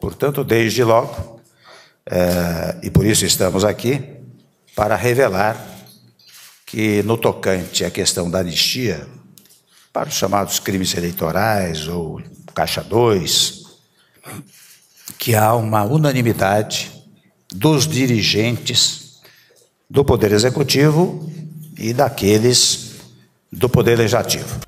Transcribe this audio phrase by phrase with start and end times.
[0.00, 1.40] Portanto, desde logo,
[2.06, 4.02] é, e por isso estamos aqui,
[4.74, 5.56] para revelar
[6.64, 9.06] que, no tocante à questão da anistia,
[9.92, 12.22] para os chamados crimes eleitorais ou
[12.54, 13.64] Caixa 2,
[15.18, 16.90] que há uma unanimidade
[17.52, 19.20] dos dirigentes
[19.88, 21.30] do Poder Executivo
[21.76, 22.92] e daqueles
[23.52, 24.60] do Poder Legislativo.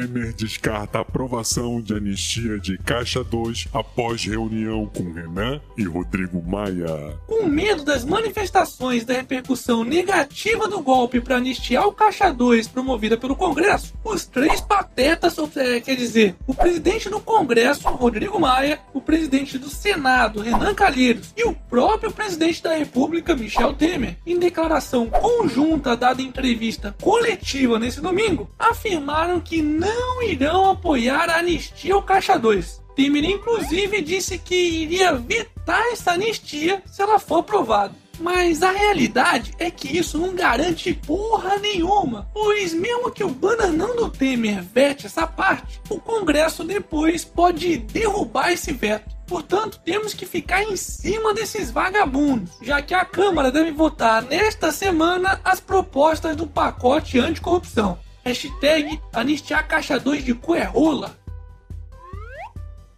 [0.00, 7.18] Temer descarta aprovação de anistia de Caixa 2 após reunião com Renan e Rodrigo Maia.
[7.26, 13.18] Com medo das manifestações da repercussão negativa do golpe para anistiar o Caixa 2 promovida
[13.18, 19.02] pelo Congresso, os três patetas, é, quer dizer, o presidente do Congresso, Rodrigo Maia, o
[19.02, 25.10] presidente do Senado, Renan Calheiros, e o próprio presidente da República, Michel Temer, em declaração
[25.10, 29.89] conjunta dada em entrevista coletiva nesse domingo, afirmaram que não
[30.22, 32.80] irão apoiar a anistia ao Caixa 2.
[32.94, 37.94] Temer, inclusive, disse que iria vetar essa anistia se ela for aprovada.
[38.18, 43.96] Mas a realidade é que isso não garante porra nenhuma, pois mesmo que o bananão
[43.96, 49.16] do Temer vete essa parte, o Congresso depois pode derrubar esse veto.
[49.26, 54.70] Portanto, temos que ficar em cima desses vagabundos, já que a Câmara deve votar nesta
[54.70, 57.96] semana as propostas do pacote anticorrupção.
[58.24, 61.19] Hashtag anistiar caixa 2 de cu é rola.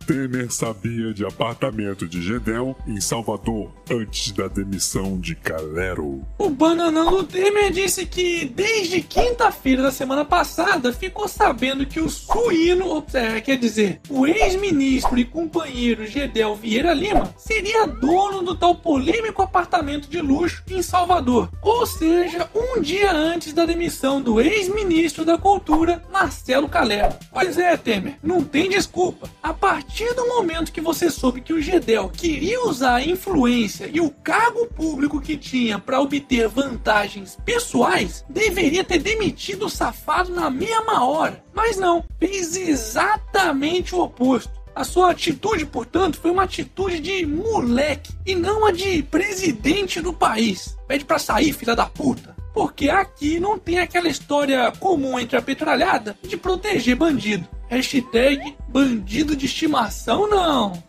[0.07, 6.23] Temer sabia de apartamento de Gedel em Salvador antes da demissão de Calero.
[6.39, 12.09] O bananão do Temer disse que desde quinta-feira da semana passada ficou sabendo que o
[12.09, 18.75] suíno, é, quer dizer, o ex-ministro e companheiro Gedel Vieira Lima seria dono do tal
[18.75, 21.49] polêmico apartamento de luxo em Salvador.
[21.63, 27.15] Ou seja, um dia antes da demissão do ex-ministro da Cultura, Marcelo Calero.
[27.33, 29.31] Pois é, Temer, não tem desculpa.
[29.43, 33.89] A partir partir do momento que você soube que o Gedel queria usar a influência
[33.93, 40.33] e o cargo público que tinha para obter vantagens pessoais, deveria ter demitido o safado
[40.33, 41.45] na mesma hora.
[41.55, 44.61] Mas não, fez exatamente o oposto.
[44.75, 50.13] A sua atitude, portanto, foi uma atitude de moleque e não a de presidente do
[50.13, 50.77] país.
[50.89, 52.32] Pede pra sair, filha da puta.
[52.53, 57.49] Porque aqui não tem aquela história comum entre a petralhada de proteger bandido.
[57.69, 60.83] Hashtag bandido de estimação não.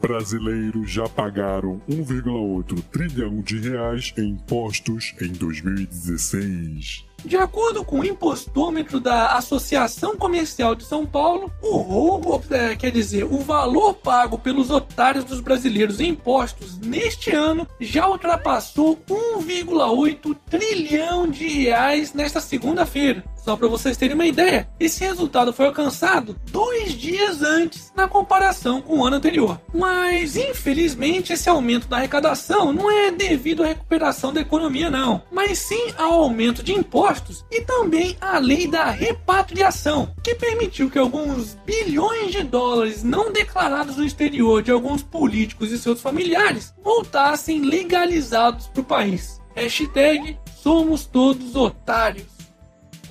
[0.00, 7.11] Brasileiros já pagaram 1,8 trilhão de reais em impostos em 2016.
[7.24, 12.90] De acordo com o impostômetro da Associação Comercial de São Paulo, o roubo, é, quer
[12.90, 20.36] dizer, o valor pago pelos otários dos brasileiros em impostos neste ano já ultrapassou 1,8
[20.50, 23.24] trilhão de reais nesta segunda-feira.
[23.42, 28.80] Só para vocês terem uma ideia, esse resultado foi alcançado dois dias antes na comparação
[28.80, 29.60] com o ano anterior.
[29.74, 35.58] Mas infelizmente esse aumento da arrecadação não é devido à recuperação da economia, não, mas
[35.58, 41.56] sim ao aumento de impostos e também à lei da repatriação, que permitiu que alguns
[41.66, 48.68] bilhões de dólares não declarados no exterior de alguns políticos e seus familiares voltassem legalizados
[48.68, 49.40] para o país.
[49.54, 52.31] Hashtag somos todos otários.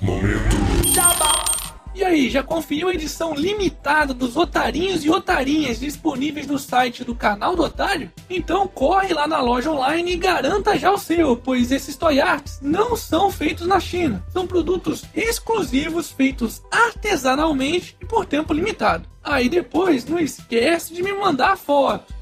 [0.02, 0.56] Momento.
[1.94, 7.14] E aí, já conferiu a edição limitada dos Otarinhos e Otarinhas disponíveis no site do
[7.14, 8.10] canal do Otário?
[8.28, 12.58] Então corre lá na loja online e garanta já o seu, pois esses toy arts
[12.60, 14.24] não são feitos na China.
[14.32, 19.08] São produtos exclusivos feitos artesanalmente e por tempo limitado.
[19.22, 22.12] Aí depois não esquece de me mandar a foto.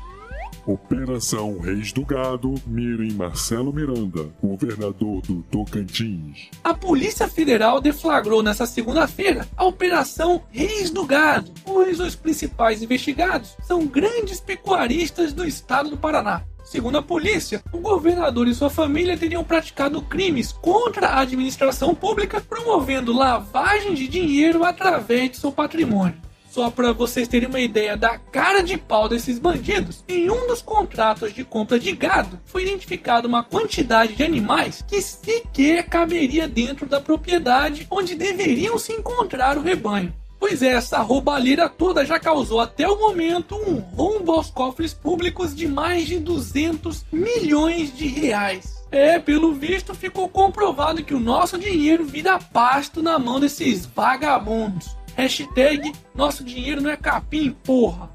[0.66, 6.50] Operação Reis do Gado mira em Marcelo Miranda, governador do Tocantins.
[6.62, 13.56] A Polícia Federal deflagrou nesta segunda-feira a Operação Reis do Gado, pois os principais investigados
[13.62, 16.42] são grandes pecuaristas do estado do Paraná.
[16.62, 22.40] Segundo a polícia, o governador e sua família teriam praticado crimes contra a administração pública,
[22.40, 26.29] promovendo lavagem de dinheiro através de seu patrimônio.
[26.50, 30.60] Só para vocês terem uma ideia da cara de pau desses bandidos, em um dos
[30.60, 36.86] contratos de compra de gado foi identificada uma quantidade de animais que sequer caberia dentro
[36.86, 40.12] da propriedade onde deveriam se encontrar o rebanho.
[40.40, 45.54] Pois é, essa roubalheira toda já causou até o momento um rombo aos cofres públicos
[45.54, 48.80] de mais de 200 milhões de reais.
[48.90, 54.96] É, pelo visto ficou comprovado que o nosso dinheiro vira pasto na mão desses vagabundos.
[55.20, 58.10] Hashtag nosso dinheiro não é capim, porra.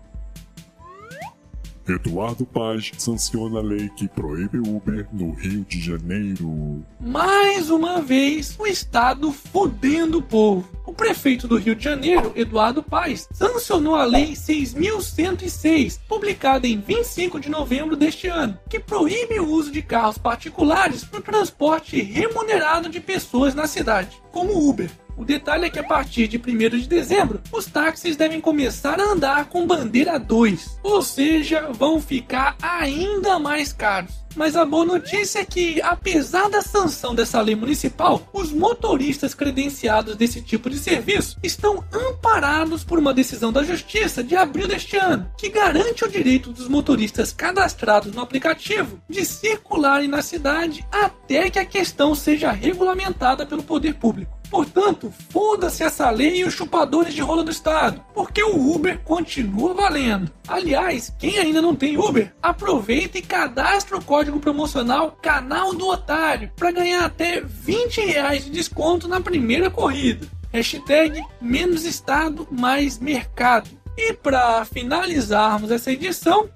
[1.87, 6.83] Eduardo Paz sanciona a lei que proíbe Uber no Rio de Janeiro.
[6.99, 10.67] Mais uma vez, o Estado fudendo o povo.
[10.83, 17.39] O prefeito do Rio de Janeiro, Eduardo Paes, sancionou a Lei 6.106, publicada em 25
[17.39, 22.89] de novembro deste ano, que proíbe o uso de carros particulares para o transporte remunerado
[22.89, 24.89] de pessoas na cidade, como Uber.
[25.17, 29.11] O detalhe é que a partir de 1 de dezembro, os táxis devem começar a
[29.11, 34.25] andar com bandeira 2, ou seja, vão ficar ainda mais caros.
[34.35, 40.17] Mas a boa notícia é que, apesar da sanção dessa lei municipal, os motoristas credenciados
[40.17, 45.31] desse tipo de serviço estão amparados por uma decisão da Justiça de abril deste ano,
[45.37, 51.59] que garante o direito dos motoristas cadastrados no aplicativo de circularem na cidade até que
[51.59, 54.34] a questão seja regulamentada pelo poder público.
[54.49, 59.73] Portanto, foda-se essa lei e os chupadores de rola do Estado, porque o Uber continua
[59.73, 60.31] valendo.
[60.47, 66.51] Aliás, quem ainda não tem Uber, aproveita e cadastra o código promocional Canal do Otário
[66.55, 70.27] para ganhar até 20 reais de desconto na primeira corrida.
[70.51, 73.69] Hashtag menos Estado, mais mercado.
[73.97, 76.49] E para finalizarmos essa edição,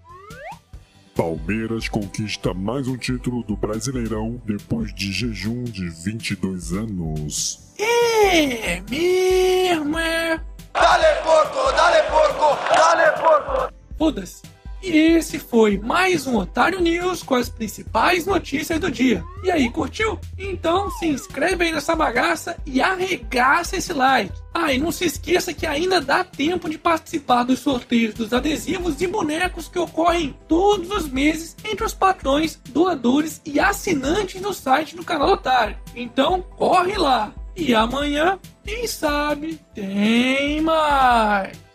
[1.19, 7.73] Palmeiras conquista mais um título do Brasileirão depois de jejum de 22 anos.
[7.77, 10.39] É mesmo, é.
[10.71, 13.73] Dale porco, dale porco, dale porco.
[13.97, 14.41] Foda-se.
[14.81, 19.23] E esse foi mais um Otário News com as principais notícias do dia.
[19.43, 20.17] E aí, curtiu?
[20.37, 24.33] Então se inscreve aí nessa bagaça e arregaça esse like.
[24.53, 29.01] Ah, e não se esqueça que ainda dá tempo de participar dos sorteios dos adesivos
[29.01, 34.95] e bonecos que ocorrem todos os meses entre os patrões, doadores e assinantes do site
[34.95, 35.77] do canal Otário.
[35.95, 37.33] Então corre lá!
[37.55, 41.68] E amanhã, quem sabe, tem mais!